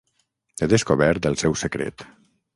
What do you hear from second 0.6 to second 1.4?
He descobert el